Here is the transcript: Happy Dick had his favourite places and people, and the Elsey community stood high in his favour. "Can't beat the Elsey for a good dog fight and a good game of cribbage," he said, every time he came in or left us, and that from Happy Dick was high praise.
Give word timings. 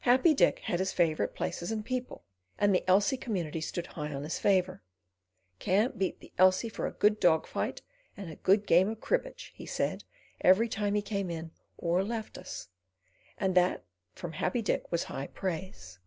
Happy 0.00 0.34
Dick 0.34 0.58
had 0.58 0.78
his 0.78 0.92
favourite 0.92 1.34
places 1.34 1.72
and 1.72 1.86
people, 1.86 2.22
and 2.58 2.74
the 2.74 2.86
Elsey 2.86 3.16
community 3.16 3.62
stood 3.62 3.86
high 3.86 4.10
in 4.14 4.22
his 4.24 4.38
favour. 4.38 4.82
"Can't 5.58 5.96
beat 5.98 6.20
the 6.20 6.34
Elsey 6.36 6.68
for 6.68 6.86
a 6.86 6.92
good 6.92 7.18
dog 7.18 7.46
fight 7.46 7.80
and 8.14 8.30
a 8.30 8.36
good 8.36 8.66
game 8.66 8.90
of 8.90 9.00
cribbage," 9.00 9.52
he 9.54 9.64
said, 9.64 10.04
every 10.42 10.68
time 10.68 10.92
he 10.94 11.00
came 11.00 11.30
in 11.30 11.52
or 11.78 12.04
left 12.04 12.36
us, 12.36 12.68
and 13.38 13.54
that 13.54 13.82
from 14.14 14.32
Happy 14.32 14.60
Dick 14.60 14.92
was 14.92 15.04
high 15.04 15.28
praise. 15.28 15.98